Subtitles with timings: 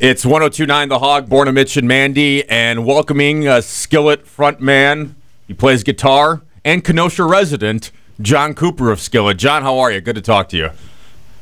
[0.00, 5.14] It's 1029 The Hog, born of Mitch and Mandy, and welcoming a Skillet frontman.
[5.48, 9.38] He plays guitar and Kenosha resident, John Cooper of Skillet.
[9.38, 10.00] John, how are you?
[10.00, 10.70] Good to talk to you.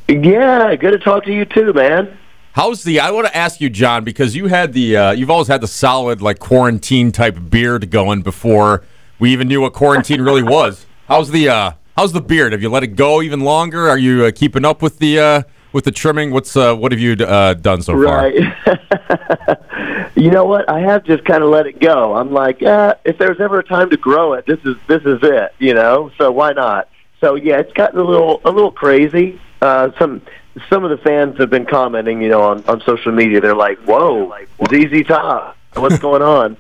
[0.09, 2.17] Yeah, good to talk to you too, man.
[2.53, 2.99] How's the?
[2.99, 5.69] I want to ask you, John, because you had the, uh, you've always had the
[5.69, 8.85] solid like quarantine type beard going before
[9.19, 10.87] we even knew what quarantine really was.
[11.09, 12.53] How's the, uh, how's the beard?
[12.53, 13.87] Have you let it go even longer?
[13.87, 15.43] Are you uh, keeping up with the, uh,
[15.77, 16.31] with the trimming?
[16.31, 18.33] What's, uh, what have you uh, done so far?
[18.33, 18.35] Right.
[20.17, 20.69] you know what?
[20.71, 22.17] I have just kind of let it go.
[22.17, 25.19] I'm like, uh, if there's ever a time to grow it, this is this is
[25.23, 25.55] it.
[25.59, 26.89] You know, so why not?
[27.21, 29.39] So yeah, it's gotten a little a little crazy.
[29.61, 30.23] Uh, some
[30.71, 33.43] some of the fans have been commenting, you know, on, on social media.
[33.43, 34.35] They're like, "Whoa,
[34.71, 36.57] ZZ Top, what's going on?"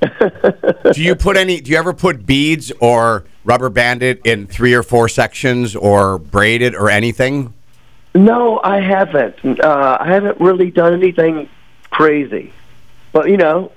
[0.92, 1.60] do you put any?
[1.60, 6.18] Do you ever put beads or rubber band it in three or four sections, or
[6.18, 7.52] braid it, or anything?
[8.14, 9.60] No, I haven't.
[9.60, 11.48] Uh, I haven't really done anything
[11.90, 12.52] crazy.
[13.12, 13.72] But you know,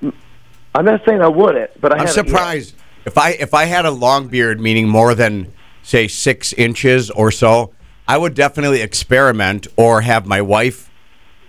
[0.75, 1.79] I'm not saying I wouldn't.
[1.79, 2.27] But I I'm haven't yet.
[2.27, 2.75] surprised
[3.05, 5.51] if I if I had a long beard, meaning more than
[5.83, 7.73] say six inches or so,
[8.07, 10.89] I would definitely experiment or have my wife,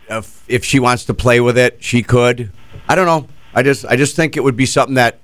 [0.09, 2.51] if, if she wants to play with it, she could.
[2.89, 3.29] I don't know.
[3.55, 5.21] I just I just think it would be something that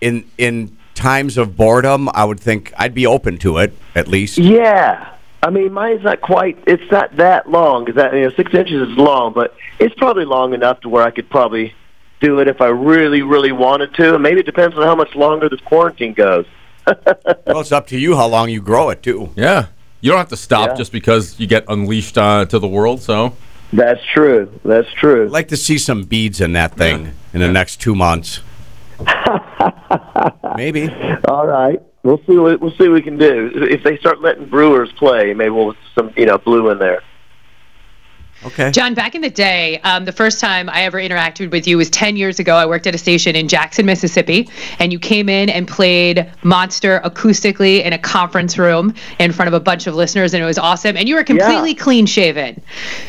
[0.00, 4.38] in in times of boredom, I would think I'd be open to it at least.
[4.38, 5.08] Yeah.
[5.42, 6.56] I mean, mine's not quite.
[6.66, 7.86] It's not that long.
[7.86, 11.02] Cause that you know, six inches is long, but it's probably long enough to where
[11.02, 11.74] I could probably
[12.20, 14.14] do it if I really, really wanted to.
[14.14, 16.46] And maybe it depends on how much longer this quarantine goes.
[17.46, 19.30] Well, it's up to you how long you grow it too.
[19.36, 19.66] Yeah.
[20.00, 20.74] You don't have to stop Yeah.
[20.74, 23.02] just because you get unleashed uh, to the world.
[23.02, 23.34] So
[23.72, 24.58] That's true.
[24.64, 25.26] That's true.
[25.26, 28.40] I'd like to see some beads in that thing in the next two months.
[30.56, 30.88] Maybe.
[31.28, 31.80] All right.
[32.02, 33.50] We'll see what we'll see what we can do.
[33.54, 37.02] If they start letting Brewers play, maybe we'll some you know blue in there.
[38.44, 38.72] Okay.
[38.72, 41.88] John, back in the day, um, the first time I ever interacted with you was
[41.90, 42.56] 10 years ago.
[42.56, 44.48] I worked at a station in Jackson, Mississippi,
[44.80, 49.54] and you came in and played Monster acoustically in a conference room in front of
[49.54, 50.96] a bunch of listeners, and it was awesome.
[50.96, 51.82] And you were completely Yeah.
[51.84, 52.60] clean shaven.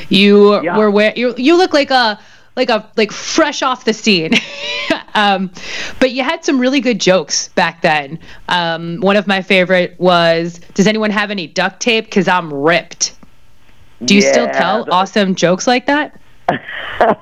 [0.09, 0.77] You Yeah.
[0.77, 2.19] were wear- you you look like a
[2.55, 4.33] like a like fresh off the scene.
[5.15, 5.51] um,
[5.99, 8.19] but you had some really good jokes back then.
[8.49, 12.09] Um, one of my favorite was, "Does anyone have any duct tape?
[12.11, 13.15] Cause I'm ripped."
[14.03, 16.19] Do you still tell the- awesome jokes like that?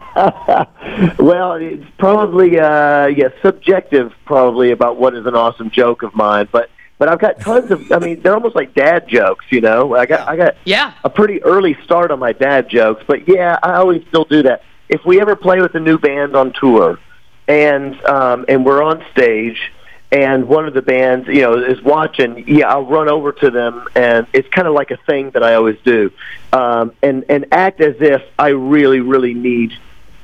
[1.20, 6.48] Well, it's probably uh, yeah subjective, probably about what is an awesome joke of mine.
[6.52, 7.92] But but I've got tons of.
[7.92, 9.46] I mean, they're almost like dad jokes.
[9.50, 10.94] You know, I got I got Yeah.
[11.04, 13.04] a pretty early start on my dad jokes.
[13.08, 14.64] But yeah, I always still do that.
[14.92, 17.00] If we ever play with a new band on tour,
[17.48, 19.72] and um, and we're on stage.
[20.14, 22.44] And one of the bands, you know, is watching.
[22.46, 25.54] Yeah, I'll run over to them, and it's kind of like a thing that I
[25.54, 26.12] always do,
[26.52, 29.72] um, and and act as if I really, really need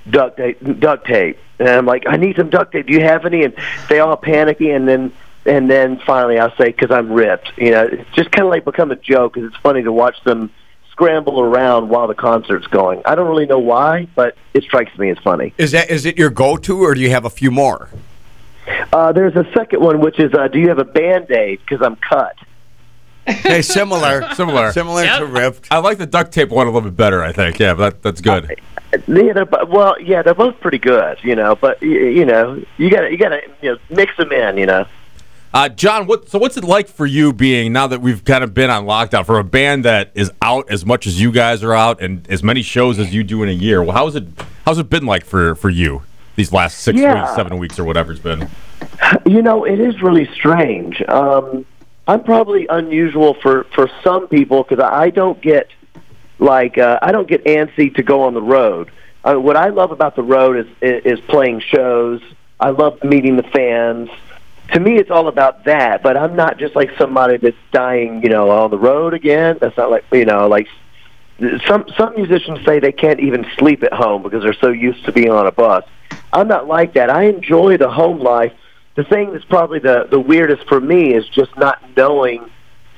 [0.09, 1.39] duct tape, duct tape.
[1.59, 2.87] And I'm like, I need some duct tape.
[2.87, 3.45] Do you have any?
[3.45, 3.55] And
[3.87, 5.13] they all panicky, and then
[5.45, 7.53] and then finally I'll say, because I'm ripped.
[7.57, 10.21] You know, it's just kind of like become a joke because it's funny to watch
[10.25, 10.51] them
[11.01, 12.99] scramble around while the concert's going.
[13.05, 15.53] I don't really know why, but it strikes me as funny.
[15.59, 17.89] Is that is it your go-to, or do you have a few more?
[18.91, 21.59] Uh, there's a second one, which is, uh, do you have a band aid?
[21.59, 22.35] Because I'm cut.
[23.27, 24.71] Hey, similar, Similar.
[24.71, 25.67] similar to ripped.
[25.69, 27.21] I like the duct tape one a little bit better.
[27.23, 27.59] I think.
[27.59, 28.59] Yeah, but that, that's good.
[29.07, 31.53] Yeah, they're, bo- well, yeah, they're both pretty good, you know.
[31.55, 34.85] But y- you know, you gotta you gotta you know mix them in, you know.
[35.53, 38.53] Uh, John, what so what's it like for you being now that we've kind of
[38.53, 41.73] been on lockdown for a band that is out as much as you guys are
[41.73, 43.81] out and as many shows as you do in a year?
[43.81, 44.27] Well, how's it
[44.65, 46.03] how's it been like for for you
[46.35, 47.21] these last six Yeah.
[47.23, 48.47] weeks, seven weeks, or whatever it's been?
[49.25, 51.01] You know, it is really strange.
[51.07, 51.65] Um,
[52.07, 55.69] I'm probably unusual for for some people because I don't get
[56.39, 58.91] like uh, I don't get antsy to go on the road.
[59.23, 62.21] Uh, what I love about the road is, is is playing shows.
[62.59, 64.09] I love meeting the fans.
[64.73, 66.03] To me, it's all about that.
[66.03, 69.57] But I'm not just like somebody that's dying, you know, on the road again.
[69.61, 70.67] That's not like you know, like
[71.65, 75.11] some some musicians say they can't even sleep at home because they're so used to
[75.11, 75.83] being on a bus.
[76.33, 77.09] I'm not like that.
[77.09, 78.53] I enjoy the home life.
[78.95, 82.49] The thing that's probably the the weirdest for me is just not knowing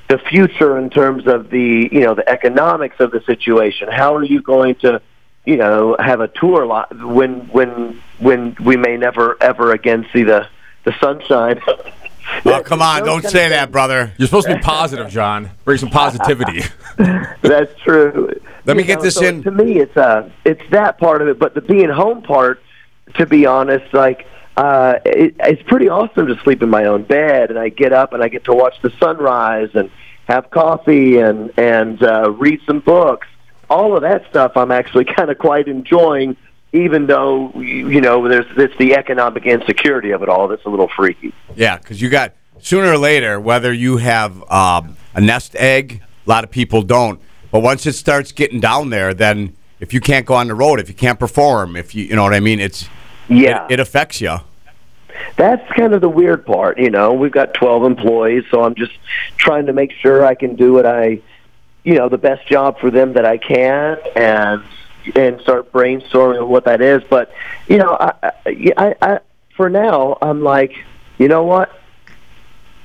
[0.08, 3.88] the future in terms of the you know the economics of the situation.
[3.90, 5.00] How are you going to
[5.44, 10.24] you know have a tour lot when when when we may never ever again see
[10.24, 10.48] the
[10.84, 11.60] the sunshine?
[12.44, 13.04] Oh, come on!
[13.04, 14.12] Don't say that, brother.
[14.16, 15.50] You're supposed to be positive, John.
[15.64, 16.62] Bring some positivity.
[16.96, 18.32] That's true.
[18.66, 19.42] Let me You get know, this so in.
[19.42, 22.62] To me, it's uh, it's that part of it, but the being home part,
[23.14, 27.50] to be honest, like uh, it, it's pretty awesome to sleep in my own bed,
[27.50, 29.90] and I get up and I get to watch the sunrise and
[30.28, 33.26] have coffee and and uh, read some books.
[33.68, 36.36] All of that stuff, I'm actually kind of quite enjoying
[36.72, 40.88] even though you know there's it's the economic insecurity of it all that's a little
[40.88, 41.32] freaky.
[41.56, 46.30] Yeah, because you got sooner or later, whether you have um, a nest egg, a
[46.30, 47.20] lot of people don't.
[47.50, 50.78] But once it starts getting down there, then if you can't go on the road,
[50.78, 52.88] if you can't perform, if you you know what I mean, it's
[53.28, 53.66] Yeah.
[53.66, 54.38] it, it affects you.
[55.36, 57.12] That's kind of the weird part, you know.
[57.12, 58.92] We've got 12 employees, so I'm just
[59.36, 61.20] trying to make sure I can do what I,
[61.84, 64.62] you know, the best job for them that I can, and
[65.16, 67.02] and start brainstorming what that is.
[67.08, 67.32] But
[67.68, 69.18] you know, I, I, I, I
[69.56, 70.72] for now, I'm like,
[71.18, 71.70] you know what?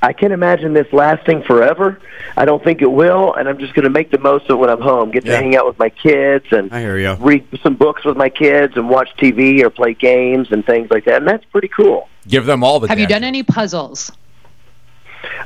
[0.01, 2.00] I can't imagine this lasting forever.
[2.38, 4.56] I don't think it will, and I'm just going to make the most of it
[4.56, 5.10] when I'm home.
[5.10, 5.38] Get to Yeah.
[5.42, 7.13] hang out with my kids and I hear you.
[7.16, 11.06] read some books with my kids and watch TV or play games and things like
[11.06, 11.18] that.
[11.18, 12.07] And that's pretty cool.
[12.27, 12.88] Give them all the.
[12.88, 14.12] Have you done any puzzles?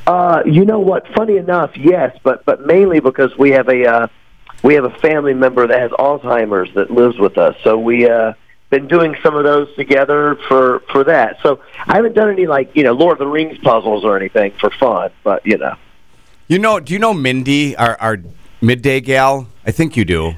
[0.07, 1.07] Uh, you know what?
[1.15, 4.07] Funny enough, yes, but but mainly because we have a uh,
[4.63, 7.55] we have a family member that has Alzheimer's that lives with us.
[7.63, 8.33] So we uh,
[8.69, 11.37] been doing some of those together for for that.
[11.41, 14.51] So I haven't done any like you know Lord of the Rings puzzles or anything
[14.59, 15.75] for fun, but you know.
[16.47, 16.79] You know?
[16.79, 18.17] Do you know Mindy, our, our
[18.59, 19.47] midday gal?
[19.65, 20.33] I think you do.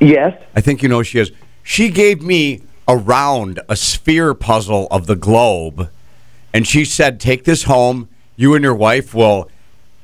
[0.00, 0.40] Yes.
[0.56, 1.30] I think you know who she is.
[1.62, 5.90] She gave me a round, a sphere puzzle of the globe,
[6.52, 8.08] and she said, "Take this home.
[8.36, 9.50] You and your wife will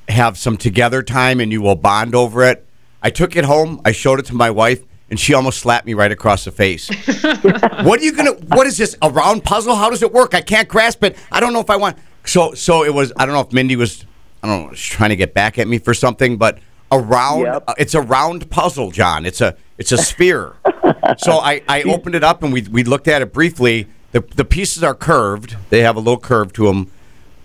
[0.09, 2.67] have some together time, and you will bond over it."
[3.03, 3.81] I took it home.
[3.85, 6.89] I showed it to my wife, and she almost slapped me right across the face.
[7.83, 8.33] what are you gonna?
[8.33, 8.97] What is this?
[9.03, 9.75] A round puzzle?
[9.75, 10.35] How does it work?
[10.35, 11.17] I can't grasp it.
[11.31, 11.97] I don't know if I want.
[12.25, 13.13] So, so it was.
[13.17, 14.05] I don't know if Mindy was.
[14.43, 14.71] I don't know.
[14.71, 16.59] Was trying to get back at me for something, but
[16.91, 17.43] a round.
[17.43, 17.65] Yep.
[17.67, 19.27] uh, it's a round puzzle, John.
[19.27, 19.57] It's a.
[19.79, 20.55] It's a sphere.
[21.19, 23.89] so I, I opened it up and we we looked at it briefly.
[24.13, 25.57] The the pieces are curved.
[25.71, 26.91] They have a little curve to them.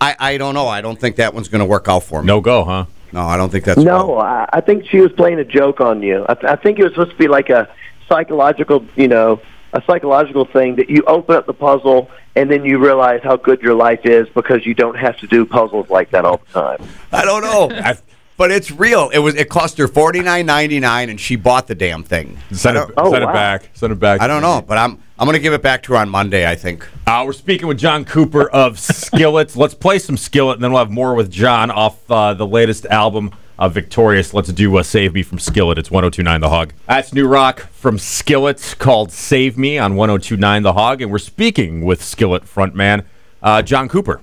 [0.00, 0.68] I, I don't know.
[0.68, 2.26] I don't think that one's going to work out for me.
[2.26, 2.86] No go, huh?
[3.12, 6.02] No, I don't think that's No, I, I think she was playing a joke on
[6.02, 6.24] you.
[6.28, 7.68] I, th- I think it was supposed to be like a
[8.08, 9.40] psychological, you know,
[9.72, 13.60] a psychological thing that you open up the puzzle and then you realize how good
[13.60, 16.88] your life is because you don't have to do puzzles like that all the time.
[17.12, 17.68] I don't know.
[17.76, 17.96] I,
[18.36, 19.10] but it's real.
[19.10, 19.34] It was.
[19.34, 22.38] It cost her forty nine ninety nine, and she bought the damn thing.
[22.52, 23.30] Send it, Oh, send wow.
[23.30, 23.68] it back.
[23.74, 24.20] Send it back.
[24.20, 26.48] I don't know, but I'm I'm gonna give it back to her on Monday.
[26.48, 26.86] I think.
[27.06, 29.56] Uh, we're speaking with John Cooper of Skillets.
[29.56, 32.86] Let's play some Skillet, and then we'll have more with John off uh, the latest
[32.86, 34.32] album, uh, Victorious.
[34.32, 35.76] Let's do uh, Save Me from Skillet.
[35.76, 36.72] It's 1029 The Hog.
[36.86, 41.84] That's new rock from Skillet called Save Me on 1029 The Hog, and we're speaking
[41.84, 43.04] with Skillet frontman
[43.42, 44.20] uh, John Cooper.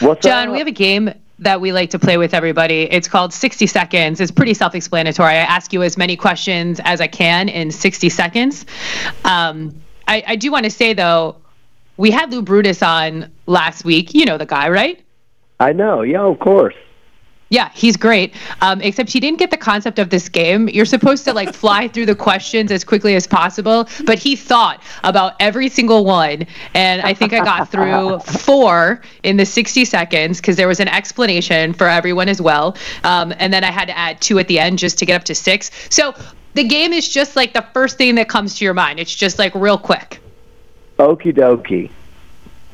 [0.00, 0.52] What's John, up?
[0.52, 2.82] we have a game that we like to play with everybody.
[2.82, 4.20] It's called 60 Seconds.
[4.20, 5.32] It's pretty self explanatory.
[5.32, 8.64] I ask you as many questions as I can in 60 seconds.
[9.24, 9.74] Um,
[10.08, 11.36] I, I do want to say, though,
[11.96, 14.14] we had Lou Brutus on last week.
[14.14, 15.02] You know the guy, right?
[15.58, 16.02] I know.
[16.02, 16.74] Yeah, of course.
[17.48, 18.34] Yeah, he's great.
[18.60, 20.68] Um, except he didn't get the concept of this game.
[20.68, 24.82] You're supposed to like fly through the questions as quickly as possible, but he thought
[25.04, 30.40] about every single one, and I think I got through four in the 60 seconds
[30.40, 33.96] because there was an explanation for everyone as well, um, and then I had to
[33.96, 35.70] add two at the end just to get up to six.
[35.88, 36.14] So
[36.54, 38.98] the game is just like the first thing that comes to your mind.
[38.98, 40.20] It's just like real quick.
[40.98, 41.90] Okie dokie.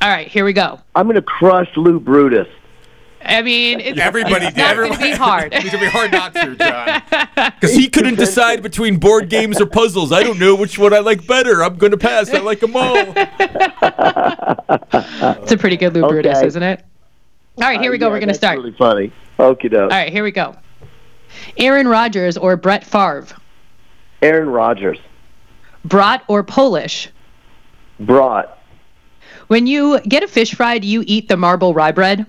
[0.01, 0.79] All right, here we go.
[0.95, 2.47] I'm going to crush Lou Brutus.
[3.25, 4.61] I mean, it's, Everybody it's did.
[4.61, 5.53] not going to be hard.
[5.53, 7.51] It's going to be hard not to, John.
[7.59, 10.11] Because he couldn't decide between board games or puzzles.
[10.11, 11.63] I don't know which one I like better.
[11.63, 12.29] I'm going to pass.
[12.33, 12.95] I like them all.
[15.43, 16.85] It's a pretty good Lou Brutus, isn't it?
[17.57, 18.07] All right, here we go.
[18.07, 18.57] Uh, Yeah, We're going to that's start.
[18.57, 19.11] really funny.
[19.39, 19.83] Okie doke.
[19.91, 20.55] All right, here we go.
[21.57, 23.27] Aaron Rodgers or Brett Favre?
[24.21, 24.99] Aaron Rodgers.
[25.85, 27.09] Brat or Polish?
[27.99, 28.57] Brought.
[29.47, 32.25] When you get a fish fry, do you eat the marble rye bread?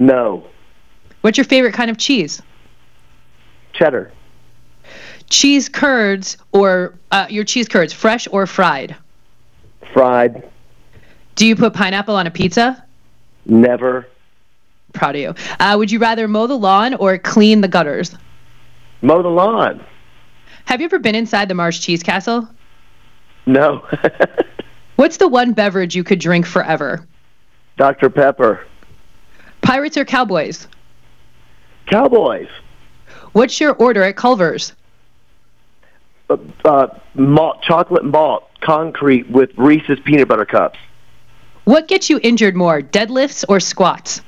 [0.00, 0.42] No.
[1.20, 2.42] What's your favorite kind of cheese?
[3.74, 4.10] Cheddar.
[5.28, 8.96] Cheese curds or uh, your cheese curds, fresh or fried?
[9.92, 10.48] Fried.
[11.36, 12.84] Do you put pineapple on a pizza?
[13.44, 14.08] Never.
[14.94, 15.34] Proud of you.
[15.60, 18.16] Uh, would you rather mow the lawn or clean the gutters?
[19.02, 19.84] Mow the lawn.
[20.64, 22.48] Have you ever been inside the Mars Cheese Castle?
[23.46, 23.86] No.
[24.96, 27.06] What's the one beverage you could drink forever?
[27.76, 28.10] Dr.
[28.10, 28.66] Pepper.
[29.62, 30.66] Pirates or Cowboys?
[31.86, 32.48] Cowboys.
[33.32, 34.72] What's your order at Culver's?
[36.28, 40.78] Uh, uh, malt, chocolate malt, concrete with Reese's peanut butter cups.
[41.64, 44.22] What gets you injured more, deadlifts or squats?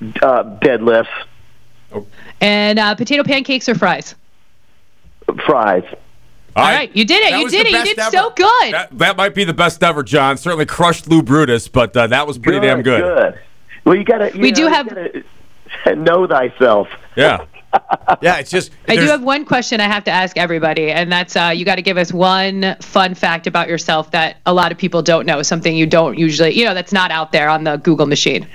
[0.00, 1.08] Uh, deadlifts.
[2.40, 4.14] And uh, potato pancakes or fries?
[5.46, 5.84] Fries.
[6.54, 7.30] All right, you did it.
[7.30, 7.72] That You did it.
[7.72, 8.10] You did ever.
[8.10, 8.74] so good.
[8.74, 10.36] That, that might be the best ever, John.
[10.36, 13.00] Certainly crushed Lou Brutus, but uh, that was pretty damn good.
[13.00, 13.40] Good.
[13.84, 14.34] Well, you gotta.
[14.34, 15.24] You We know, do have-
[15.98, 16.88] know thyself.
[17.16, 17.44] Yeah.
[18.20, 18.70] yeah, it's just.
[18.86, 21.76] I do have one question I have to ask everybody, and that's uh, you got
[21.76, 25.42] to give us one fun fact about yourself that a lot of people don't know,
[25.42, 28.46] something you don't usually, you know, that's not out there on the Google machine.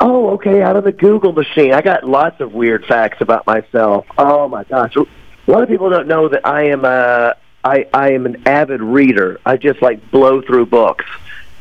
[0.00, 0.62] Oh, okay.
[0.62, 4.06] Out of the Google machine, I got lots of weird facts about myself.
[4.16, 5.06] Oh my gosh, a
[5.50, 9.40] lot of people don't know that I am a I I am an avid reader.
[9.46, 11.04] I just like blow through books,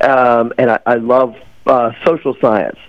[0.01, 1.35] um, and I, I love
[1.65, 2.79] uh, social science.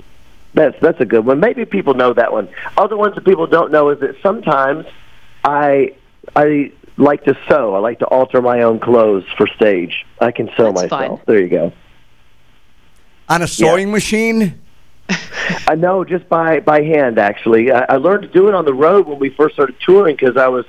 [0.54, 1.40] That's that's a good one.
[1.40, 2.48] Maybe people know that one.
[2.76, 4.86] Other ones that people don't know is that sometimes
[5.44, 5.94] I
[6.34, 7.74] I like to sew.
[7.74, 10.04] I like to alter my own clothes for stage.
[10.20, 11.18] I can sew That's myself.
[11.20, 11.24] fun.
[11.26, 11.72] There you go.
[13.28, 14.60] on a sewing machine.
[15.66, 17.18] I know just by by hand.
[17.18, 20.16] Actually, I, I learned to do it on the road when we first started touring
[20.16, 20.64] because I was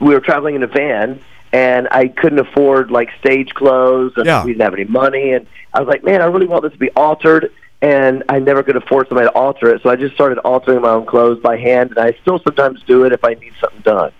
[0.00, 1.20] we were traveling in a van
[1.52, 4.42] and I couldn't afford like stage clothes and Yeah.
[4.44, 6.78] we didn't have any money and I was like, man, I really want this to
[6.78, 7.52] be altered
[7.82, 10.90] and I never could afford somebody to alter it, so I just started altering my
[10.90, 14.12] own clothes by hand and I still sometimes do it if I need something done.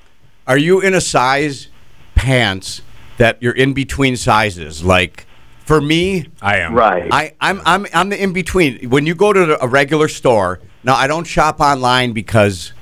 [0.46, 1.68] Are you in a size
[2.16, 2.82] pants
[3.16, 4.82] that you're in between sizes?
[4.84, 5.26] Like
[5.64, 6.74] for me, I am.
[6.74, 7.08] Right.
[7.10, 8.90] I, I'm I'm I'm the in between.
[8.90, 12.72] When you go to a regular store, now I don't shop online because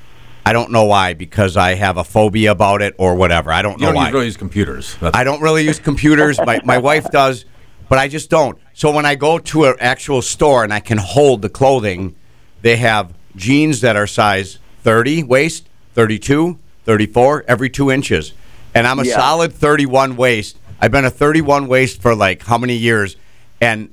[0.43, 3.51] I don't know why, because I have a phobia about it or whatever.
[3.51, 3.89] I don't know why.
[3.89, 4.07] You know don't why.
[4.07, 4.97] use, really use computers.
[4.99, 6.39] That's, I don't really use computers.
[6.43, 7.45] My my wife does,
[7.91, 8.57] but I just don't.
[8.73, 12.15] So when I go to an actual store and I can hold the clothing,
[12.61, 18.31] they have jeans that are size 30 waist, 32, 34, every two inches,
[18.73, 19.17] and I'm a Yeah.
[19.17, 20.57] solid 31 waist.
[20.79, 23.17] I've been a 31 waist for like how many years,
[23.59, 23.89] and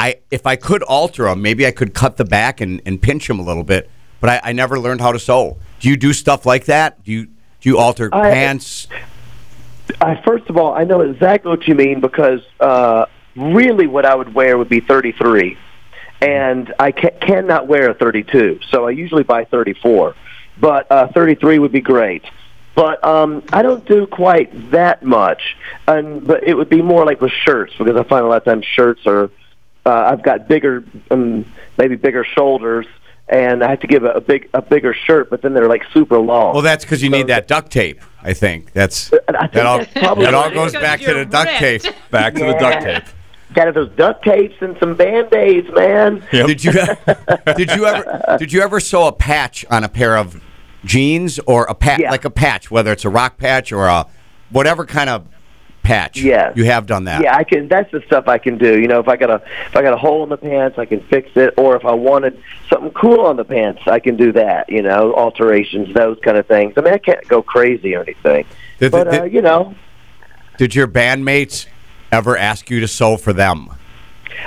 [0.00, 3.28] I if I could alter them, maybe I could cut the back and, and pinch
[3.28, 3.90] them a little bit.
[4.22, 5.58] But I, I never learned how to sew.
[5.78, 7.04] Do you do stuff like that?
[7.04, 8.88] Do you do you alter I- pants?
[10.00, 13.04] I first of all, I know exactly what you mean because uh,
[13.36, 15.56] really, what I would wear would be 33,
[16.20, 20.14] and I ca- cannot wear a 32, so I usually buy 34.
[20.60, 22.24] But uh, 33 would be great.
[22.74, 27.20] But um, I don't do quite that much, and but it would be more like
[27.20, 29.30] with shirts because I find a lot of times shirts are.
[29.84, 31.44] Uh, I've got bigger, um,
[31.76, 32.86] maybe bigger shoulders,
[33.28, 35.82] and I have to give a, a big, a bigger shirt, but then they're like
[35.92, 36.52] super long.
[36.52, 38.00] Well, that's because you need that duct tape.
[38.22, 41.24] I think that's I think that all, that's probably that all goes back to the
[41.24, 41.82] duct tape.
[42.10, 43.04] back to the duct tape.
[43.54, 46.24] Got to those duct tapes and some band aids, man.
[46.32, 46.46] Yep.
[46.46, 46.72] Did you
[47.56, 50.42] did you ever did you ever sew a patch on a pair of
[50.84, 52.10] jeans or a patch Yeah.
[52.10, 54.06] like a patch, whether it's a rock patch or a
[54.50, 55.26] whatever kind of
[55.82, 56.18] patch?
[56.20, 57.22] Yeah, you have done that.
[57.22, 57.68] Yeah, I can.
[57.68, 58.80] That's the stuff I can do.
[58.80, 60.86] You know, if I got a if I got a hole in the pants, I
[60.86, 61.54] can fix it.
[61.58, 62.40] Or if I wanted
[62.70, 64.70] something cool on the pants, I can do that.
[64.70, 66.74] You know, alterations, those kind of things.
[66.76, 68.46] I mean, I can't go crazy or anything,
[68.78, 69.74] Did- but did- uh, you know,
[70.56, 71.66] Did your bandmates
[72.12, 73.68] ever ask you to sew for them?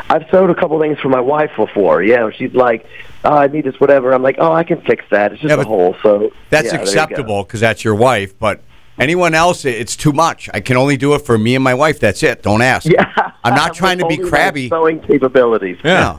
[0.10, 2.02] I've sewed a couple things for my wife before.
[2.04, 2.86] Yeah, she's like,
[3.24, 4.14] oh, I need this, whatever.
[4.14, 5.34] I'm like, oh, I can fix that.
[5.34, 5.96] It's just Yeah, a hole.
[6.02, 6.92] So That's yeah, there you go.
[6.92, 8.62] acceptable because that's your wife, but.
[8.98, 10.50] Anyone else, it's too much.
[10.54, 12.00] I can only do it for me and my wife.
[12.00, 12.42] That's it.
[12.44, 12.86] Don't ask.
[12.86, 13.12] Yeah,
[13.44, 14.70] I'm not trying to be crabby.
[14.70, 15.76] Sewing capabilities.
[15.84, 16.18] No.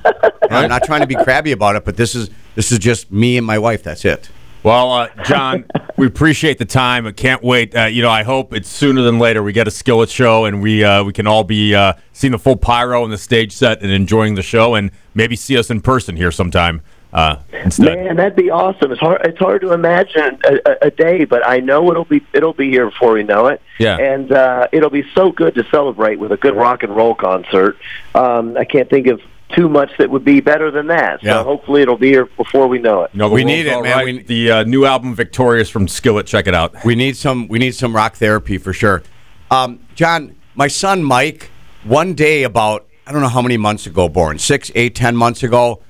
[0.51, 3.39] I'm not trying to be crabby about it, but this is this is just me
[3.39, 3.83] and my wife.
[3.83, 4.29] That's it.
[4.67, 5.65] Well, uh, John,
[5.97, 7.07] we appreciate the time.
[7.07, 7.77] I can't wait.
[7.77, 9.41] Uh, you know, I hope it's sooner than later.
[9.45, 12.39] We get a skillet show, and we uh, we can all be uh, seeing the
[12.41, 15.83] full pyro and the stage set and enjoying the show, and maybe see us in
[15.83, 16.83] person here sometime
[17.13, 17.97] uh, instead.
[17.97, 18.91] Man, that'd be awesome.
[18.91, 19.25] It's hard.
[19.25, 22.69] It's hard to imagine a, a, a day, but I know it'll be it'll be
[22.69, 23.63] here before we know it.
[23.79, 23.99] Yeah.
[23.99, 27.79] and uh, it'll be so good to celebrate with a good rock and roll concert.
[28.17, 29.21] Um, I can't think of
[29.55, 31.21] too much that would be better than that.
[31.21, 31.43] So Yeah.
[31.45, 33.11] hopefully it'll be here before we know it.
[33.13, 33.97] You know, the We need it, man.
[33.97, 34.05] right.
[34.05, 36.27] We- the uh, new album, Victorious from Skillet.
[36.27, 36.75] Check it out.
[36.85, 37.47] We need some.
[37.49, 39.03] We need some rock therapy for sure.
[39.51, 41.51] Um, John, my son Mike,
[41.85, 45.45] one day about I don't know how many months ago, born six, eight, ten months
[45.45, 45.81] ago,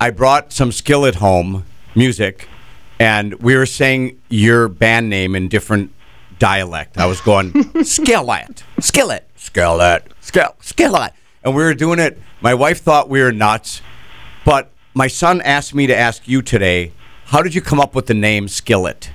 [0.00, 2.48] I brought some Skillet home music,
[2.98, 5.92] and we were saying your band name in different
[6.40, 6.98] dialect.
[6.98, 7.52] I was going
[7.84, 11.12] Skillet, Skillet, Skillet, Skill, Skillet,
[11.44, 12.18] and we were doing it.
[12.40, 13.82] My wife thought we were nuts,
[14.44, 16.92] but my son asked me to ask you today.
[17.26, 19.10] How did you come up with the name Skillet?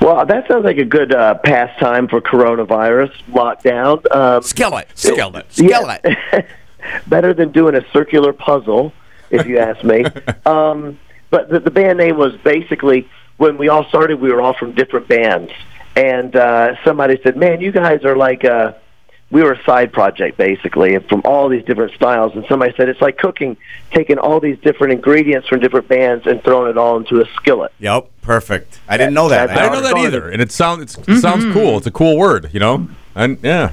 [0.00, 4.04] Well, that sounds like a good uh, pastime for coronavirus lockdown.
[4.14, 5.98] Um, Skillet, skillet, Yeah.
[6.00, 6.46] skillet.
[7.06, 8.92] better than doing a circular puzzle,
[9.30, 10.04] if you ask me.
[10.46, 10.98] Um,
[11.30, 14.20] but the, the band name was basically when we all started.
[14.20, 15.52] We were all from different bands,
[15.94, 18.76] and uh, somebody said, "Man, you guys are like a."
[19.30, 22.34] We were a side project basically, and from all these different styles.
[22.34, 23.56] And somebody said it's like cooking,
[23.92, 27.72] taking all these different ingredients from different bands and throwing it all into a skillet.
[27.78, 28.80] Yep, perfect.
[28.88, 29.46] I didn't know that.
[29.46, 31.78] That's I didn't know that either, and it sounds it's, it sounds cool.
[31.78, 32.88] It's a cool word, you know.
[33.14, 33.72] And yeah,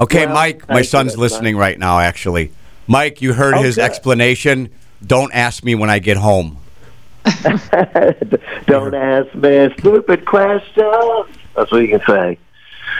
[0.00, 1.98] Okay, Well, Mike, my son's that's listening right now.
[2.00, 2.52] Actually,
[2.86, 3.84] Mike, you heard his Okay.
[3.86, 4.70] explanation.
[5.06, 6.58] Don't ask me when I get home.
[8.66, 11.26] Don't ask me stupid questions.
[11.54, 12.38] That's what you can say.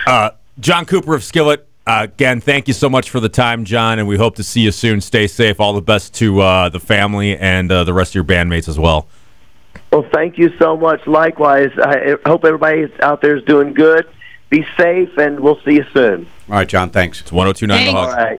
[0.06, 1.67] Uh, John Cooper of Skillet.
[1.88, 4.60] Uh, again, thank you so much for the time, John, and we hope to see
[4.60, 5.00] you soon.
[5.00, 5.58] Stay safe.
[5.58, 8.78] All the best to uh, the family and uh, the rest of your bandmates as
[8.78, 9.08] well.
[9.90, 11.06] Well, thank you so much.
[11.06, 14.06] Likewise, I hope everybody out there is doing good.
[14.50, 16.26] Be safe, and we'll see you soon.
[16.50, 16.90] All right, John.
[16.90, 17.22] Thanks.
[17.22, 17.98] It's 1029 The Thanks.
[17.98, 18.08] Hog.
[18.10, 18.22] All right.